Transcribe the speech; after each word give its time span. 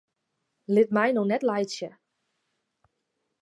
Lit 0.75 0.89
my 0.95 1.05
no 1.13 1.23
net 1.29 1.43
laitsje! 1.49 1.89